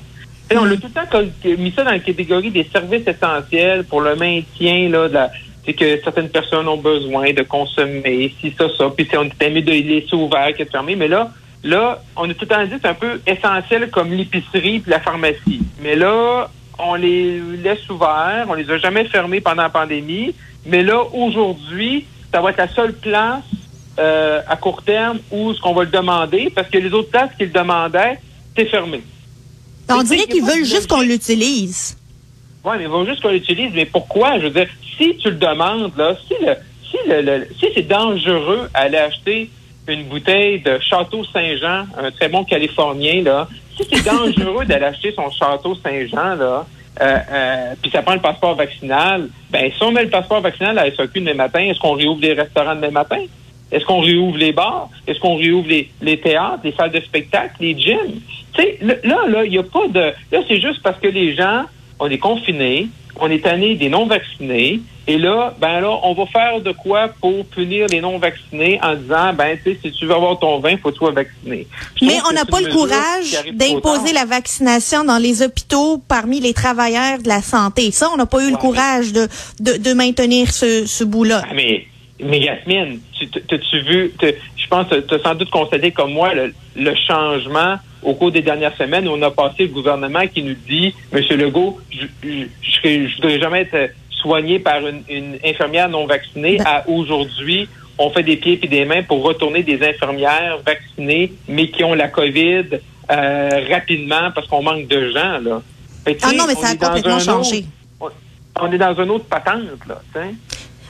On 0.55 0.65
a 0.65 0.75
tout 0.75 0.87
le 0.87 0.89
temps 0.89 1.59
mis 1.61 1.71
ça 1.71 1.83
dans 1.83 1.91
la 1.91 1.99
catégorie 1.99 2.49
des 2.49 2.63
services 2.63 3.07
essentiels 3.07 3.83
pour 3.85 4.01
le 4.01 4.15
maintien 4.15 4.89
là, 4.89 5.07
de 5.07 5.13
la, 5.13 5.31
c'est 5.65 5.73
que 5.73 6.01
certaines 6.03 6.29
personnes 6.29 6.67
ont 6.67 6.77
besoin 6.77 7.31
de 7.31 7.43
consommer, 7.43 8.33
si 8.41 8.53
ça, 8.57 8.65
ça, 8.77 8.89
puis 8.89 9.07
on 9.17 9.23
était 9.23 9.49
mieux 9.49 9.61
de 9.61 9.71
laisser 9.71 10.15
ouverts 10.15 10.53
que 10.57 10.63
de 10.63 10.69
fermer. 10.69 10.95
Mais 10.95 11.07
là, 11.07 11.31
là, 11.63 12.01
on 12.15 12.29
a 12.29 12.33
tout 12.33 12.41
le 12.41 12.47
temps 12.47 12.63
dit 12.65 12.73
c'est 12.81 12.87
un 12.87 12.93
peu 12.93 13.21
essentiel 13.25 13.89
comme 13.89 14.11
l'épicerie 14.11 14.79
puis 14.79 14.91
la 14.91 14.99
pharmacie. 14.99 15.61
Mais 15.81 15.95
là, 15.95 16.49
on 16.79 16.95
les 16.95 17.39
laisse 17.63 17.87
ouverts, 17.89 18.45
on 18.49 18.55
les 18.55 18.69
a 18.69 18.77
jamais 18.77 19.05
fermés 19.05 19.41
pendant 19.41 19.63
la 19.63 19.69
pandémie. 19.69 20.33
Mais 20.65 20.81
là, 20.81 21.03
aujourd'hui, 21.13 22.05
ça 22.33 22.41
va 22.41 22.49
être 22.49 22.57
la 22.57 22.67
seule 22.67 22.93
place 22.93 23.43
euh, 23.99 24.41
à 24.47 24.57
court 24.57 24.81
terme 24.81 25.19
où 25.31 25.53
ce 25.53 25.61
qu'on 25.61 25.73
va 25.73 25.83
le 25.83 25.91
demander, 25.91 26.51
parce 26.53 26.67
que 26.67 26.79
les 26.79 26.91
autres 26.91 27.11
places 27.11 27.29
qu'ils 27.37 27.51
demandaient, 27.51 28.17
c'est 28.57 28.65
fermé. 28.65 29.03
On 29.87 30.01
dirait 30.01 30.25
qu'ils 30.25 30.43
veulent 30.43 30.65
juste 30.65 30.87
qu'on 30.87 31.01
l'utilise. 31.01 31.95
Oui, 32.65 32.71
mais 32.77 32.85
ils 32.85 32.89
veulent 32.89 33.07
juste 33.07 33.21
qu'on 33.21 33.29
l'utilise. 33.29 33.71
Mais 33.75 33.85
pourquoi? 33.85 34.39
Je 34.39 34.45
veux 34.45 34.49
dire, 34.49 34.67
si 34.97 35.15
tu 35.17 35.29
le 35.29 35.35
demandes, 35.35 35.91
là, 35.95 36.15
si 36.27 36.33
le, 36.43 36.55
si 36.89 36.97
le, 37.07 37.47
si 37.59 37.67
c'est 37.75 37.87
dangereux 37.87 38.67
d'aller 38.73 38.97
acheter 38.97 39.51
une 39.87 40.05
bouteille 40.05 40.61
de 40.61 40.79
Château 40.79 41.23
Saint-Jean, 41.25 41.85
un 41.97 42.09
très 42.11 42.29
bon 42.29 42.43
Californien, 42.45 43.21
là, 43.21 43.47
si 43.77 43.87
c'est 43.91 44.05
dangereux 44.11 44.65
d'aller 44.65 44.85
acheter 44.85 45.13
son 45.15 45.29
Château 45.29 45.75
Saint-Jean, 45.83 46.35
là, 46.35 46.65
euh, 47.01 47.17
euh, 47.31 47.73
puis 47.81 47.89
ça 47.91 48.01
prend 48.01 48.13
le 48.13 48.19
passeport 48.19 48.55
vaccinal. 48.55 49.29
Ben, 49.49 49.71
si 49.75 49.83
on 49.83 49.91
met 49.91 50.03
le 50.03 50.09
passeport 50.09 50.41
vaccinal 50.41 50.77
à 50.77 50.91
SAQ 50.91 51.21
demain 51.21 51.33
matin, 51.33 51.59
est-ce 51.59 51.79
qu'on 51.79 51.93
réouvre 51.93 52.21
les 52.21 52.33
restaurants 52.33 52.75
demain 52.75 52.91
matin? 52.91 53.23
Est-ce 53.71 53.85
qu'on 53.85 54.01
réouvre 54.01 54.37
les 54.37 54.51
bars? 54.51 54.89
Est-ce 55.07 55.19
qu'on 55.19 55.35
réouvre 55.35 55.67
les, 55.67 55.89
les, 56.01 56.19
théâtres, 56.19 56.59
les 56.63 56.73
salles 56.73 56.91
de 56.91 56.99
spectacle, 56.99 57.55
les 57.59 57.75
gyms? 57.75 58.21
Tu 58.53 58.61
sais, 58.61 58.77
là, 58.81 59.27
là, 59.27 59.43
il 59.43 59.51
n'y 59.51 59.57
a 59.57 59.63
pas 59.63 59.87
de... 59.87 60.13
Là, 60.31 60.39
c'est 60.47 60.61
juste 60.61 60.83
parce 60.83 60.99
que 60.99 61.07
les 61.07 61.35
gens, 61.35 61.63
on 61.99 62.07
est 62.07 62.19
confinés, 62.19 62.87
on 63.19 63.31
est 63.31 63.43
tanné 63.43 63.73
des 63.73 63.89
non-vaccinés. 63.89 64.79
Et 65.05 65.17
là, 65.17 65.53
ben 65.59 65.81
là, 65.81 65.99
on 66.03 66.13
va 66.13 66.25
faire 66.27 66.61
de 66.61 66.71
quoi 66.71 67.09
pour 67.19 67.45
punir 67.47 67.87
les 67.87 67.99
non-vaccinés 67.99 68.79
en 68.81 68.95
disant, 68.95 69.33
ben, 69.33 69.57
tu 69.57 69.73
sais, 69.73 69.79
si 69.83 69.91
tu 69.91 70.05
veux 70.05 70.13
avoir 70.13 70.39
ton 70.39 70.59
vin, 70.59 70.77
faut 70.77 70.89
que 70.89 70.93
tu 70.93 70.99
sois 70.99 71.11
vacciné. 71.11 71.67
Mais 72.01 72.19
on 72.29 72.33
n'a 72.33 72.45
pas 72.45 72.61
le 72.61 72.71
courage 72.71 73.51
d'imposer 73.53 74.13
la 74.13 74.23
vaccination 74.23 75.03
dans 75.03 75.17
les 75.17 75.41
hôpitaux 75.41 76.01
parmi 76.07 76.39
les 76.39 76.53
travailleurs 76.53 77.19
de 77.19 77.27
la 77.27 77.41
santé. 77.41 77.91
Ça, 77.91 78.09
on 78.13 78.17
n'a 78.17 78.25
pas 78.25 78.45
eu 78.45 78.51
le 78.51 78.57
courage 78.57 79.11
de, 79.11 79.27
de, 79.59 79.77
de, 79.77 79.93
maintenir 79.93 80.51
ce, 80.51 80.85
ce 80.85 81.03
bout-là. 81.03 81.41
Ah, 81.49 81.53
mais, 81.53 81.85
mais 82.23 82.39
Yasmine, 82.39 82.99
tu, 83.19 83.29
tu 83.29 83.81
vu, 83.81 84.13
je 84.21 84.67
pense 84.69 84.87
tu 84.87 85.13
as 85.15 85.19
sans 85.19 85.35
doute 85.35 85.49
constaté 85.49 85.91
comme 85.91 86.13
moi 86.13 86.33
le, 86.33 86.53
le 86.77 86.95
changement 86.95 87.77
au 88.03 88.13
cours 88.13 88.31
des 88.31 88.41
dernières 88.41 88.75
semaines, 88.75 89.07
on 89.07 89.21
a 89.21 89.31
passé 89.31 89.63
le 89.63 89.69
gouvernement 89.69 90.27
qui 90.27 90.43
nous 90.43 90.55
dit, 90.67 90.93
Monsieur 91.11 91.37
Legault, 91.37 91.79
je, 91.89 92.05
je, 92.23 93.15
voudrais 93.15 93.39
jamais 93.39 93.61
être 93.61 93.93
soigné 94.23 94.57
par 94.57 94.79
une, 94.79 95.37
infirmière 95.45 95.89
non 95.89 96.07
vaccinée 96.07 96.57
ben 96.57 96.65
à 96.65 96.89
aujourd'hui, 96.89 97.69
on 97.99 98.09
fait 98.09 98.23
des 98.23 98.37
pieds 98.37 98.59
et 98.63 98.67
des 98.67 98.85
mains 98.85 99.03
pour 99.03 99.21
retourner 99.23 99.61
des 99.61 99.87
infirmières 99.87 100.57
vaccinées, 100.65 101.33
mais 101.47 101.69
qui 101.69 101.83
ont 101.83 101.93
la 101.93 102.07
COVID 102.07 102.79
euh, 103.11 103.49
rapidement 103.69 104.31
parce 104.33 104.47
qu'on 104.47 104.63
manque 104.63 104.87
de 104.87 105.11
gens. 105.11 105.39
Là. 105.39 105.61
ah 106.07 106.31
non, 106.33 106.45
mais 106.47 106.55
ça 106.55 106.69
a 106.69 106.75
complètement 106.75 107.19
changé. 107.19 107.65
on 108.59 108.71
est 108.71 108.77
dans 108.77 108.95
une 108.95 109.11
autre 109.11 109.25
patente, 109.25 109.85
là. 109.87 110.01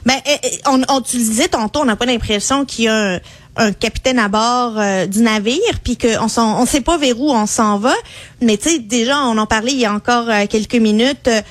Ben, 0.05 0.15
eh, 0.25 0.35
eh, 0.43 0.49
on, 0.67 0.81
on, 0.89 1.01
tu 1.01 1.15
disais 1.15 1.47
tantôt, 1.47 1.79
on 1.81 1.85
n'a 1.85 1.95
pas 1.95 2.05
l'impression 2.05 2.65
qu'il 2.65 2.85
y 2.85 2.87
a 2.89 3.19
un 3.55 3.71
capitaine 3.71 4.17
à 4.17 4.29
bord 4.29 4.73
euh, 4.79 5.05
du 5.05 5.21
navire, 5.21 5.59
puis 5.83 5.95
qu'on 5.95 6.27
s'en, 6.27 6.59
on 6.59 6.65
sait 6.65 6.81
pas 6.81 6.97
vers 6.97 7.19
où 7.19 7.31
on 7.31 7.45
s'en 7.45 7.77
va. 7.77 7.93
Mais 8.41 8.57
tu 8.57 8.69
sais, 8.69 8.79
déjà, 8.79 9.19
on 9.25 9.37
en 9.37 9.45
parlait 9.45 9.73
il 9.73 9.79
y 9.79 9.85
a 9.85 9.93
encore 9.93 10.27
euh, 10.27 10.47
quelques 10.49 10.75
minutes. 10.75 11.27
euh, 11.27 11.41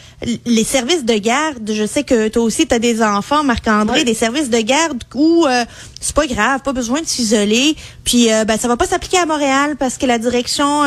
les 0.44 0.64
services 0.64 1.04
de 1.04 1.14
garde, 1.14 1.70
je 1.72 1.86
sais 1.86 2.02
que 2.02 2.26
toi 2.28 2.42
aussi, 2.42 2.66
tu 2.66 2.74
as 2.74 2.80
des 2.80 3.02
enfants, 3.02 3.44
Marc-André, 3.44 4.00
Ouais. 4.00 4.04
des 4.04 4.14
services 4.14 4.50
de 4.50 4.58
garde 4.58 5.02
où 5.14 5.46
euh, 5.46 5.64
c'est 6.00 6.14
pas 6.14 6.26
grave, 6.26 6.60
pas 6.62 6.72
besoin 6.72 7.00
de 7.00 7.06
s'isoler. 7.06 7.76
Puis 8.02 8.32
euh, 8.32 8.44
ben, 8.44 8.58
ça 8.58 8.66
va 8.66 8.76
pas 8.76 8.86
s'appliquer 8.86 9.18
à 9.18 9.26
Montréal 9.26 9.76
parce 9.78 9.96
que 9.96 10.06
la 10.06 10.18
direction 10.18 10.82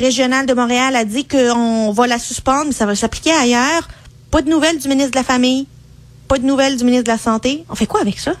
régionale 0.00 0.46
de 0.46 0.54
Montréal 0.54 0.96
a 0.96 1.04
dit 1.04 1.26
qu'on 1.26 1.92
va 1.92 2.06
la 2.08 2.18
suspendre, 2.18 2.66
mais 2.66 2.72
ça 2.72 2.86
va 2.86 2.94
s'appliquer 2.96 3.30
ailleurs. 3.32 3.88
Pas 4.32 4.42
de 4.42 4.50
nouvelles 4.50 4.78
du 4.78 4.88
ministre 4.88 5.12
de 5.12 5.16
la 5.16 5.22
Famille, 5.24 5.66
pas 6.26 6.38
de 6.38 6.44
nouvelles 6.44 6.76
du 6.76 6.82
ministre 6.84 7.04
de 7.04 7.10
la 7.10 7.18
Santé. 7.18 7.64
On 7.70 7.74
fait 7.76 7.86
quoi 7.86 8.00
avec 8.00 8.18
ça? 8.18 8.32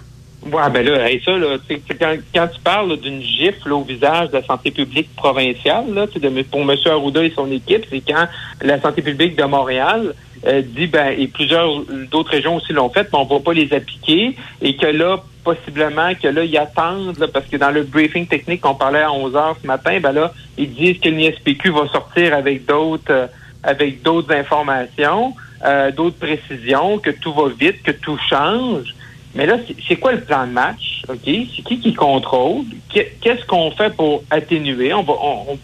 Ouais, 0.52 0.70
ben 0.70 0.84
là, 0.84 1.08
ça, 1.24 1.32
là, 1.32 1.56
tu 1.58 1.74
sais, 1.74 1.82
c'est 1.88 1.98
quand, 1.98 2.14
quand 2.34 2.48
tu 2.48 2.60
parles 2.60 2.96
d'une 2.98 3.22
gifle 3.22 3.72
au 3.72 3.82
visage 3.82 4.28
de 4.28 4.34
la 4.34 4.44
santé 4.44 4.70
publique 4.70 5.08
provinciale, 5.16 5.86
là, 5.94 6.06
de, 6.06 6.42
pour 6.42 6.60
M. 6.60 6.76
Arruda 6.86 7.24
et 7.24 7.32
son 7.34 7.50
équipe, 7.50 7.86
c'est 7.88 8.02
quand 8.06 8.26
la 8.60 8.80
santé 8.80 9.00
publique 9.00 9.36
de 9.36 9.44
Montréal 9.44 10.14
euh, 10.46 10.60
dit, 10.62 10.86
ben, 10.86 11.14
et 11.18 11.28
plusieurs 11.28 11.82
d'autres 12.10 12.32
régions 12.32 12.56
aussi 12.56 12.74
l'ont 12.74 12.90
fait, 12.90 13.08
mais 13.10 13.18
on 13.18 13.24
va 13.24 13.40
pas 13.40 13.54
les 13.54 13.72
appliquer, 13.72 14.36
et 14.60 14.76
que 14.76 14.86
là, 14.86 15.22
possiblement, 15.42 16.12
que 16.14 16.28
là, 16.28 16.44
ils 16.44 16.58
attendent, 16.58 17.18
là, 17.18 17.26
parce 17.32 17.46
que 17.46 17.56
dans 17.56 17.70
le 17.70 17.82
briefing 17.82 18.26
technique 18.26 18.60
qu'on 18.60 18.74
parlait 18.74 19.02
à 19.02 19.12
11 19.12 19.36
heures 19.36 19.56
ce 19.62 19.66
matin, 19.66 19.98
ben 20.00 20.12
là, 20.12 20.34
ils 20.58 20.72
disent 20.72 20.98
que 20.98 21.08
l'ISPQ 21.08 21.70
va 21.70 21.88
sortir 21.88 22.34
avec 22.34 22.66
d'autres 22.66 23.10
euh, 23.10 23.26
avec 23.62 24.02
d'autres 24.02 24.34
informations, 24.34 25.34
euh, 25.64 25.90
d'autres 25.90 26.18
précisions, 26.18 26.98
que 26.98 27.10
tout 27.10 27.32
va 27.32 27.48
vite, 27.48 27.82
que 27.82 27.92
tout 27.92 28.18
change. 28.28 28.94
Mais 29.34 29.46
là, 29.46 29.56
c'est- 29.88 29.96
quoi 29.96 30.12
le 30.12 30.20
plan 30.20 30.46
de 30.46 30.52
match? 30.52 31.02
OK? 31.08 31.18
C'est 31.24 31.62
qui 31.64 31.78
qui 31.80 31.92
contrôle? 31.92 32.64
Qu'est- 32.92 33.16
Qu'est-ce 33.20 33.44
qu'on 33.46 33.70
fait 33.72 33.94
pour 33.94 34.22
atténuer? 34.30 34.94
On 34.94 35.02
va, 35.02 35.14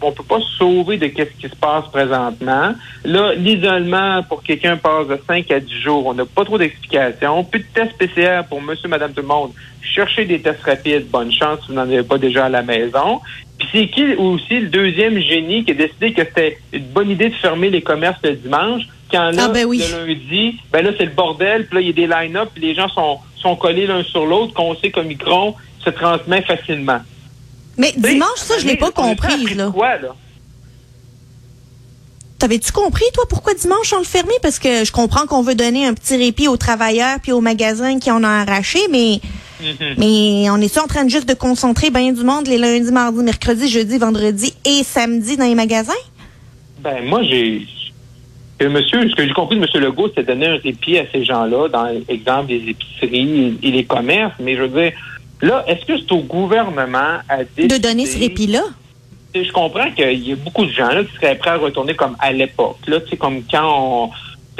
on, 0.02 0.10
peut 0.12 0.22
pas 0.28 0.40
se 0.40 0.56
sauver 0.58 0.96
de 0.96 1.06
qu'est-ce 1.06 1.30
qui 1.40 1.48
se 1.48 1.56
passe 1.56 1.86
présentement. 1.92 2.74
Là, 3.04 3.34
l'isolement 3.34 4.22
pour 4.24 4.42
quelqu'un 4.42 4.76
passe 4.76 5.06
de 5.06 5.18
5 5.26 5.50
à 5.50 5.60
10 5.60 5.80
jours. 5.80 6.06
On 6.06 6.14
n'a 6.14 6.24
pas 6.24 6.44
trop 6.44 6.58
d'explications. 6.58 7.44
Plus 7.44 7.60
de 7.60 7.66
tests 7.72 7.96
PCR 7.96 8.42
pour 8.48 8.60
monsieur, 8.60 8.88
madame, 8.88 9.12
tout 9.12 9.22
le 9.22 9.28
monde. 9.28 9.52
Cherchez 9.82 10.24
des 10.24 10.40
tests 10.40 10.62
rapides. 10.62 11.08
Bonne 11.10 11.32
chance 11.32 11.60
si 11.60 11.68
vous 11.68 11.74
n'en 11.74 11.82
avez 11.82 12.02
pas 12.02 12.18
déjà 12.18 12.46
à 12.46 12.48
la 12.48 12.62
maison. 12.62 13.20
Puis 13.60 13.68
c'est 13.72 13.88
qui 13.88 14.14
aussi 14.14 14.58
le 14.58 14.68
deuxième 14.68 15.18
génie 15.20 15.64
qui 15.64 15.72
a 15.72 15.74
décidé 15.74 16.12
que 16.14 16.24
c'était 16.24 16.58
une 16.72 16.86
bonne 16.86 17.10
idée 17.10 17.28
de 17.28 17.34
fermer 17.34 17.68
les 17.70 17.82
commerces 17.82 18.18
le 18.24 18.34
dimanche? 18.34 18.82
Quand 19.12 19.30
là, 19.30 19.44
Ah, 19.46 19.48
ben 19.48 19.66
oui. 19.66 19.82
le 19.92 20.06
lundi, 20.06 20.56
ben 20.72 20.82
là, 20.84 20.92
c'est 20.96 21.04
le 21.04 21.10
bordel, 21.10 21.66
puis 21.66 21.74
là, 21.74 21.80
il 21.82 21.86
y 21.88 21.90
a 21.90 21.92
des 21.92 22.06
line-up, 22.06 22.48
puis 22.54 22.62
les 22.62 22.74
gens 22.74 22.88
sont, 22.88 23.18
sont 23.36 23.56
collés 23.56 23.86
l'un 23.86 24.02
sur 24.02 24.24
l'autre, 24.24 24.54
qu'on 24.54 24.74
sait 24.76 24.90
qu'Omicron 24.90 25.54
se 25.84 25.90
transmet 25.90 26.42
facilement. 26.42 27.00
Mais 27.76 27.92
dimanche, 27.96 28.36
ça, 28.36 28.54
je 28.58 28.66
l'ai 28.66 28.76
pas 28.76 28.90
faire 28.92 29.56
là. 29.56 29.70
Quoi, 29.70 29.96
là? 29.98 30.14
T'avais-tu 32.38 32.72
compris, 32.72 33.04
toi, 33.12 33.24
pourquoi 33.28 33.52
dimanche 33.52 33.92
on 33.92 33.98
le 33.98 34.04
fermait? 34.04 34.32
Parce 34.40 34.58
que 34.58 34.84
je 34.84 34.92
comprends 34.92 35.26
qu'on 35.26 35.42
veut 35.42 35.54
donner 35.54 35.84
un 35.86 35.92
petit 35.92 36.16
répit 36.16 36.48
aux 36.48 36.56
travailleurs 36.56 37.18
puis 37.22 37.32
aux 37.32 37.42
magasins 37.42 37.98
qui 37.98 38.10
en 38.10 38.24
ont 38.24 38.26
arraché, 38.26 38.78
mais, 38.90 39.20
Mais 39.98 40.50
on 40.50 40.56
est 40.56 40.78
en 40.78 40.86
train 40.86 41.04
de 41.04 41.10
juste 41.10 41.28
de 41.28 41.34
concentrer 41.34 41.90
bien 41.90 42.12
du 42.12 42.22
monde 42.22 42.46
les 42.46 42.58
lundis, 42.58 42.92
mardis, 42.92 43.22
mercredis, 43.22 43.68
jeudi, 43.68 43.98
vendredi 43.98 44.54
et 44.64 44.82
samedi 44.82 45.36
dans 45.36 45.44
les 45.44 45.54
magasins? 45.54 45.92
Ben, 46.80 47.04
moi, 47.04 47.22
j'ai. 47.22 47.66
monsieur, 48.62 49.08
ce 49.08 49.14
que 49.14 49.26
j'ai 49.26 49.32
compris 49.32 49.58
de 49.58 49.62
M. 49.62 49.82
Legault, 49.82 50.10
c'est 50.14 50.26
donner 50.26 50.46
un 50.46 50.58
répit 50.58 50.98
à 50.98 51.04
ces 51.12 51.24
gens-là, 51.24 51.68
dans 51.68 51.86
l'exemple 52.08 52.48
des 52.48 52.70
épiceries 52.70 53.58
et, 53.62 53.70
les 53.70 53.84
commerces. 53.84 54.34
Mais 54.40 54.56
je 54.56 54.62
veux 54.62 54.82
dire, 54.82 54.92
là, 55.42 55.64
est-ce 55.66 55.84
que 55.84 55.98
c'est 55.98 56.12
au 56.12 56.22
gouvernement 56.22 57.18
à 57.28 57.44
décider... 57.44 57.78
De 57.78 57.82
donner 57.82 58.06
ce 58.06 58.18
répit-là? 58.18 58.62
Je 59.34 59.52
comprends 59.52 59.90
qu'il 59.92 60.28
y 60.28 60.32
a 60.32 60.36
beaucoup 60.36 60.64
de 60.64 60.72
gens 60.72 60.88
là, 60.88 61.04
qui 61.04 61.14
seraient 61.14 61.36
prêts 61.36 61.50
à 61.50 61.56
retourner 61.56 61.94
comme 61.94 62.16
à 62.18 62.32
l'époque. 62.32 62.78
Là, 62.88 62.98
sais, 63.08 63.16
comme 63.16 63.42
quand 63.48 64.08
on, 64.08 64.10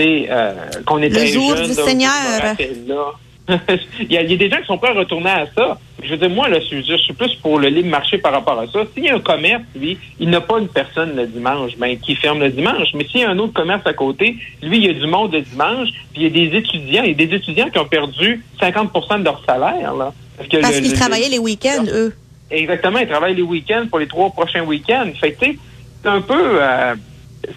euh, 0.01 0.53
qu'on 0.87 1.03
était 1.03 1.27
Le 1.27 1.33
jour 1.33 1.57
jeunes, 1.57 1.71
du 1.71 1.77
là, 1.77 1.85
Seigneur. 1.85 2.11
rappelle, 2.43 2.87
là. 2.87 3.13
il, 4.01 4.13
y 4.13 4.17
a, 4.17 4.23
il 4.23 4.31
y 4.31 4.35
a 4.35 4.37
des 4.37 4.49
gens 4.51 4.59
qui 4.61 4.67
sont 4.67 4.79
prêts 4.79 4.91
à 4.91 4.95
retourner 4.95 5.31
à 5.31 5.47
ça. 5.57 5.79
Je 6.03 6.11
veux 6.11 6.17
dire, 6.17 6.31
moi, 6.31 6.49
là, 6.49 6.61
je, 6.61 6.65
suis- 6.67 6.85
je 6.85 6.97
suis 6.97 7.13
plus 7.13 7.35
pour 7.37 7.59
le 7.59 7.69
libre 7.69 7.89
marché 7.89 8.19
par 8.19 8.33
rapport 8.33 8.59
à 8.59 8.67
ça. 8.67 8.81
S'il 8.95 9.05
y 9.05 9.09
a 9.09 9.17
un 9.17 9.21
commerce, 9.21 9.63
lui, 9.77 9.99
il 10.19 10.31
n'a 10.31 10.41
pas 10.41 10.59
une 10.59 10.69
personne 10.69 11.15
le 11.17 11.27
dimanche, 11.27 11.73
ben, 11.79 11.99
qui 11.99 12.15
ferme 12.17 12.41
le 12.41 12.51
dimanche. 12.51 12.89
Mais 12.95 13.05
s'il 13.05 13.21
y 13.21 13.25
a 13.25 13.31
un 13.31 13.39
autre 13.39 13.53
commerce 13.53 13.87
à 13.87 13.93
côté, 13.93 14.37
lui, 14.63 14.79
il 14.79 14.87
y 14.87 14.89
a 14.89 14.93
du 14.95 15.07
monde 15.07 15.33
le 15.33 15.43
dimanche, 15.43 15.89
puis 16.13 16.23
il 16.23 16.25
y 16.25 16.27
a 16.27 16.51
des 16.51 16.57
étudiants, 16.57 17.03
il 17.03 17.09
y 17.19 17.23
a 17.23 17.27
des 17.27 17.35
étudiants 17.35 17.69
qui 17.71 17.79
ont 17.79 17.85
perdu 17.87 18.43
50% 18.61 19.19
de 19.21 19.25
leur 19.25 19.43
salaire, 19.45 19.95
là. 19.95 20.13
Parce 20.37 20.49
qu'ils 20.49 20.61
le- 20.61 20.65
travaillaient 20.97 21.29
les 21.29 21.39
week-ends, 21.39 21.85
eux. 21.93 22.15
Exactement, 22.51 22.99
ils 22.99 23.09
travaillent 23.09 23.37
les 23.37 23.43
week-ends 23.43 23.87
pour 23.89 23.99
les 23.99 24.07
trois 24.09 24.31
prochains 24.31 24.63
week-ends. 24.65 25.11
Fait 25.21 25.33
que, 25.33 25.45
tu 25.45 25.53
sais, 25.53 25.59
c'est 26.03 26.09
un 26.09 26.21
peu, 26.23 26.35
euh, 26.63 26.95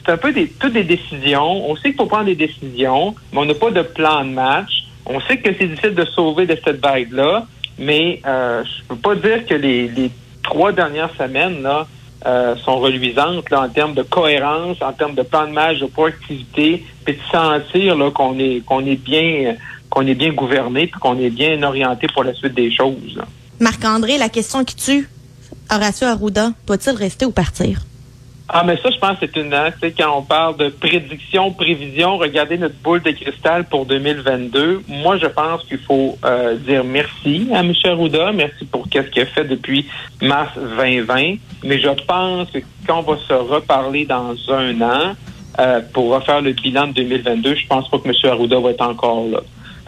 c'est 0.06 0.12
un 0.12 0.18
peu 0.18 0.32
des, 0.34 0.48
toutes 0.48 0.74
des 0.74 0.84
décisions. 0.84 1.70
On 1.70 1.76
sait 1.78 1.90
qu'il 1.90 1.96
faut 1.96 2.06
prendre 2.06 2.26
des 2.26 2.36
décisions, 2.36 3.16
mais 3.32 3.40
on 3.40 3.46
n'a 3.46 3.54
pas 3.56 3.72
de 3.72 3.82
plan 3.82 4.24
de 4.26 4.30
match. 4.32 4.83
On 5.06 5.20
sait 5.22 5.38
que 5.38 5.50
c'est 5.58 5.68
difficile 5.68 5.96
de 5.96 6.06
sauver 6.06 6.46
de 6.46 6.58
cette 6.64 6.82
vague-là, 6.82 7.46
mais 7.78 8.22
euh, 8.26 8.64
je 8.64 8.84
peux 8.88 8.96
pas 8.96 9.16
dire 9.16 9.46
que 9.46 9.54
les, 9.54 10.12
trois 10.44 10.72
dernières 10.72 11.14
semaines 11.16 11.62
là 11.62 11.88
euh, 12.26 12.56
sont 12.58 12.78
reluisantes 12.80 13.52
en 13.52 13.70
termes 13.70 13.94
de 13.94 14.04
cohérence, 14.04 14.78
en 14.82 14.94
termes 14.94 15.16
de 15.16 15.24
plan 15.24 15.48
de 15.48 15.52
match, 15.52 15.80
de 15.80 15.88
proactivité, 15.88 16.84
puis 17.06 17.16
de 17.16 17.22
sentir 17.32 17.98
qu'on 18.14 18.38
est 18.40 18.64
qu'on 18.66 18.86
est 18.86 19.02
bien 19.02 19.56
qu'on 19.90 20.08
est 20.08 20.16
bien 20.16 20.34
gouverné, 20.34 20.88
puis 20.88 21.00
qu'on 21.00 21.20
est 21.20 21.30
bien 21.30 21.62
orienté 21.64 22.08
pour 22.08 22.24
la 22.24 22.34
suite 22.34 22.56
des 22.56 22.74
choses. 22.74 23.22
Marc-André, 23.60 24.18
la 24.18 24.30
question 24.30 24.64
qui 24.64 24.76
tue, 24.76 25.10
Horacio 25.70 26.08
Arruda, 26.08 26.52
doit-il 26.66 26.96
rester 26.96 27.26
ou 27.26 27.32
partir? 27.32 27.82
Ah, 28.50 28.64
mais 28.66 28.76
ça, 28.78 28.90
je 28.92 28.98
pense 29.00 29.18
que 29.20 29.26
c'est 29.26 29.40
une, 29.40 29.54
hein, 29.54 29.70
quand 29.82 30.18
on 30.18 30.22
parle 30.22 30.58
de 30.58 30.68
prédiction, 30.68 31.52
prévision, 31.52 32.18
regardez 32.18 32.58
notre 32.58 32.76
boule 32.76 33.02
de 33.02 33.12
cristal 33.12 33.64
pour 33.66 33.86
2022. 33.86 34.84
Moi, 34.90 35.18
je 35.18 35.28
pense 35.28 35.64
qu'il 35.64 35.78
faut 35.78 36.18
euh, 36.26 36.56
dire 36.58 36.84
merci 36.84 37.48
à 37.54 37.62
M. 37.62 37.74
Arruda, 37.86 38.34
merci 38.34 38.66
pour 38.66 38.90
qu'est-ce 38.90 39.08
qu'il 39.08 39.22
a 39.22 39.26
fait 39.28 39.46
depuis 39.46 39.88
mars 40.22 40.52
2020. 40.58 41.36
Mais 41.64 41.80
je 41.80 41.90
pense 42.06 42.52
que 42.52 42.60
quand 42.86 43.00
on 43.00 43.14
va 43.14 43.18
se 43.18 43.34
reparler 43.34 44.06
dans 44.06 44.36
un 44.50 44.82
an 44.82 45.16
euh, 45.60 45.80
pour 45.94 46.14
refaire 46.14 46.42
le 46.42 46.52
bilan 46.52 46.88
de 46.88 46.94
2022, 46.94 47.56
je 47.56 47.68
pense 47.68 47.90
pas 47.90 47.98
que 47.98 48.10
M. 48.10 48.14
Arruda 48.30 48.60
va 48.60 48.72
être 48.72 48.86
encore 48.86 49.26
là. 49.26 49.40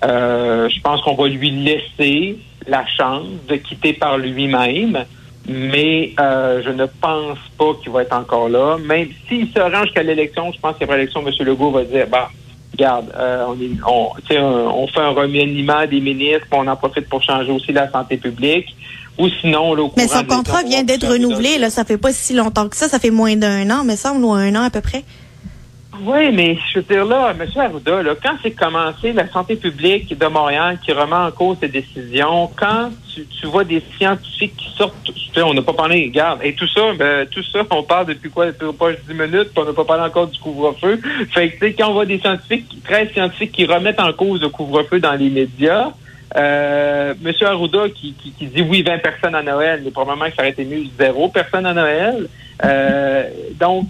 Euh, 0.05 0.69
je 0.69 0.79
pense 0.81 1.01
qu'on 1.01 1.15
va 1.15 1.27
lui 1.27 1.51
laisser 1.51 2.37
la 2.67 2.85
chance 2.87 3.27
de 3.49 3.55
quitter 3.55 3.93
par 3.93 4.17
lui-même 4.17 5.05
mais 5.47 6.13
euh, 6.19 6.61
je 6.63 6.69
ne 6.69 6.85
pense 6.85 7.37
pas 7.57 7.73
qu'il 7.81 7.91
va 7.91 8.01
être 8.01 8.15
encore 8.15 8.49
là. 8.49 8.77
Même 8.77 9.09
s'il 9.27 9.47
se 9.51 9.59
rend 9.59 9.83
jusqu'à 9.83 10.03
l'élection, 10.03 10.51
je 10.51 10.59
pense 10.59 10.75
qu'après 10.77 10.97
l'élection, 10.97 11.23
M. 11.25 11.31
Legault 11.45 11.71
va 11.71 11.83
dire, 11.83 12.07
bah, 12.07 12.29
regarde, 12.73 13.11
euh, 13.15 13.45
on, 13.47 13.61
est, 13.61 13.71
on, 13.87 14.83
on, 14.83 14.87
fait 14.87 15.01
un 15.01 15.09
remaniement 15.09 15.85
des 15.85 16.01
ministres, 16.01 16.47
puis 16.49 16.59
on 16.59 16.67
en 16.67 16.75
profite 16.75 17.07
pour 17.07 17.21
changer 17.21 17.51
aussi 17.51 17.71
la 17.71 17.91
santé 17.91 18.17
publique. 18.17 18.75
Ou 19.17 19.29
sinon, 19.41 19.73
là, 19.75 19.83
au 19.83 19.93
Mais 19.95 20.07
son 20.07 20.25
contrat 20.25 20.63
vient 20.63 20.83
d'être 20.83 21.07
renouvelé, 21.07 21.57
là, 21.57 21.69
ça 21.69 21.85
fait 21.85 21.97
pas 21.97 22.11
si 22.11 22.33
longtemps 22.33 22.67
que 22.67 22.75
ça, 22.75 22.89
ça 22.89 22.99
fait 22.99 23.11
moins 23.11 23.35
d'un 23.37 23.69
an, 23.69 23.83
mais 23.85 23.95
ça, 23.95 24.11
ou 24.13 24.33
un 24.33 24.55
an 24.55 24.63
à 24.63 24.69
peu 24.69 24.81
près. 24.81 25.03
Oui, 26.01 26.31
mais 26.31 26.57
je 26.71 26.79
veux 26.79 26.85
dire 26.85 27.05
là, 27.05 27.33
M. 27.39 27.47
Arruda, 27.55 28.01
là, 28.01 28.13
quand 28.21 28.35
c'est 28.43 28.51
commencé 28.51 29.13
la 29.13 29.27
santé 29.29 29.55
publique 29.55 30.17
de 30.17 30.25
Montréal 30.27 30.77
qui 30.83 30.91
remet 30.91 31.15
en 31.15 31.31
cause 31.31 31.57
ses 31.59 31.67
décisions, 31.67 32.49
quand 32.55 32.89
tu, 33.13 33.25
tu 33.25 33.47
vois 33.47 33.63
des 33.63 33.81
scientifiques 33.97 34.55
qui 34.57 34.69
sortent, 34.75 35.11
on 35.37 35.53
n'a 35.53 35.61
pas 35.61 35.73
parlé, 35.73 36.05
regarde, 36.05 36.39
et 36.43 36.53
tout 36.53 36.67
ça, 36.67 36.93
ben, 36.97 37.27
tout 37.27 37.43
ça, 37.43 37.61
on 37.69 37.83
parle 37.83 38.07
depuis 38.07 38.29
quoi, 38.29 38.47
depuis 38.47 38.73
pas 38.73 38.91
10 38.91 39.13
minutes, 39.13 39.49
on 39.55 39.65
n'a 39.65 39.73
pas 39.73 39.85
parlé 39.85 40.03
encore 40.03 40.27
du 40.27 40.39
couvre-feu. 40.39 40.99
Fait 41.31 41.49
que, 41.49 41.53
tu 41.53 41.59
sais, 41.59 41.73
quand 41.73 41.89
on 41.89 41.93
voit 41.93 42.05
des 42.05 42.19
scientifiques, 42.19 42.83
13 42.83 43.11
scientifiques 43.11 43.51
qui 43.51 43.65
remettent 43.65 43.99
en 43.99 44.13
cause 44.13 44.41
le 44.41 44.49
couvre-feu 44.49 44.99
dans 44.99 45.13
les 45.13 45.29
médias, 45.29 45.91
euh, 46.35 47.13
M. 47.23 47.33
Arruda 47.41 47.89
qui, 47.89 48.13
qui, 48.13 48.31
qui 48.31 48.47
dit 48.47 48.61
oui, 48.61 48.81
20 48.81 48.99
personnes 48.99 49.35
à 49.35 49.43
Noël, 49.43 49.81
mais 49.83 49.91
probablement 49.91 50.29
que 50.29 50.35
ça 50.35 50.41
aurait 50.41 50.51
été 50.51 50.65
mieux 50.65 50.83
zéro 50.97 51.29
personne 51.29 51.65
à 51.65 51.73
Noël. 51.73 52.27
Euh, 52.63 53.29
donc, 53.59 53.87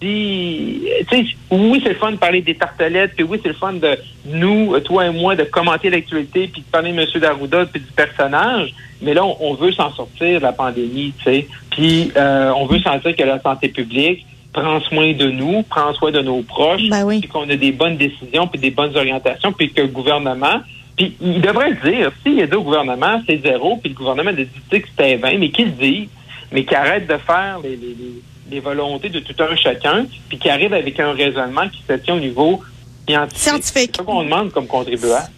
puis, 0.00 0.82
tu 1.10 1.16
sais, 1.16 1.24
oui, 1.50 1.80
c'est 1.82 1.90
le 1.90 1.94
fun 1.96 2.12
de 2.12 2.16
parler 2.16 2.40
des 2.40 2.54
tartelettes, 2.54 3.14
puis 3.16 3.24
oui, 3.24 3.40
c'est 3.42 3.48
le 3.48 3.54
fun 3.54 3.72
de 3.72 3.98
nous, 4.26 4.78
toi 4.80 5.06
et 5.06 5.10
moi, 5.10 5.34
de 5.34 5.44
commenter 5.44 5.90
l'actualité, 5.90 6.46
puis 6.46 6.62
de 6.62 6.66
parler 6.70 6.92
de 6.92 7.00
M. 7.00 7.06
Darouda, 7.20 7.66
puis 7.66 7.80
du 7.80 7.92
personnage. 7.92 8.72
Mais 9.02 9.14
là, 9.14 9.24
on, 9.24 9.36
on 9.40 9.54
veut 9.54 9.72
s'en 9.72 9.92
sortir 9.92 10.38
de 10.38 10.44
la 10.44 10.52
pandémie, 10.52 11.12
tu 11.18 11.24
sais. 11.24 11.46
Puis, 11.70 12.12
euh, 12.16 12.52
on 12.56 12.66
veut 12.66 12.78
sentir 12.80 13.14
que 13.16 13.22
la 13.24 13.40
santé 13.40 13.68
publique 13.68 14.24
prend 14.52 14.80
soin 14.80 15.12
de 15.12 15.30
nous, 15.30 15.62
prend 15.64 15.92
soin 15.94 16.10
de 16.10 16.20
nos 16.20 16.42
proches, 16.42 16.88
Ben 16.90 17.04
oui. 17.04 17.20
puis 17.20 17.28
qu'on 17.28 17.48
a 17.48 17.56
des 17.56 17.72
bonnes 17.72 17.96
décisions, 17.96 18.46
puis 18.46 18.60
des 18.60 18.70
bonnes 18.70 18.96
orientations, 18.96 19.52
puis 19.52 19.72
que 19.72 19.82
le 19.82 19.88
gouvernement, 19.88 20.60
puis 20.96 21.16
il 21.20 21.40
devrait 21.40 21.70
le 21.70 21.90
dire, 21.90 22.12
s'il 22.22 22.40
a 22.42 22.46
dit 22.46 22.54
au 22.54 22.62
gouvernement, 22.62 23.20
c'est 23.26 23.40
zéro, 23.42 23.76
puis 23.76 23.90
le 23.90 23.96
gouvernement 23.96 24.30
a 24.30 24.32
dit 24.32 24.46
que 24.70 24.76
c'était 24.76 25.16
20, 25.16 25.38
mais 25.38 25.50
qu'il 25.50 25.66
le 25.66 25.70
dise, 25.72 26.08
mais 26.52 26.64
qu'il 26.64 26.76
arrête 26.76 27.06
de 27.06 27.16
faire 27.18 27.58
les, 27.62 27.70
les, 27.70 27.76
les, 27.76 28.22
les 28.50 28.60
volontés 28.60 29.08
de 29.08 29.20
tout 29.20 29.34
un 29.42 29.54
chacun, 29.56 30.06
puis 30.28 30.38
qu'il 30.38 30.50
arrive 30.50 30.72
avec 30.72 30.98
un 31.00 31.12
raisonnement 31.12 31.68
qui 31.68 31.82
se 31.88 31.94
tient 31.94 32.14
au 32.14 32.20
niveau 32.20 32.60
scientifique. 33.08 33.38
Scientifique. 33.42 33.90
C'est 33.92 33.96
ça 33.98 34.02
qu'on 34.04 34.22
demande 34.22 34.50
comme 34.52 34.66
contribuable. 34.66 35.28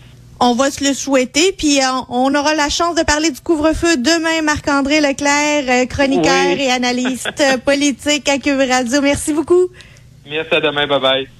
On 0.42 0.54
va 0.54 0.70
se 0.70 0.82
le 0.82 0.94
souhaiter, 0.94 1.52
puis 1.52 1.80
euh, 1.80 1.86
on 2.08 2.34
aura 2.34 2.54
la 2.54 2.70
chance 2.70 2.94
de 2.94 3.02
parler 3.02 3.30
du 3.30 3.40
couvre-feu 3.40 3.96
demain. 3.98 4.40
Marc-André 4.42 5.00
Leclerc, 5.00 5.64
euh, 5.68 5.84
chroniqueur 5.86 6.54
Oui. 6.54 6.62
et 6.62 6.70
analyste 6.70 7.42
politique 7.64 8.26
à 8.28 8.38
Cube 8.38 8.58
Radio. 8.58 9.02
Merci 9.02 9.34
beaucoup. 9.34 9.68
Merci 10.26 10.54
à 10.54 10.60
demain. 10.60 10.86
Bye 10.86 11.00
bye. 11.00 11.39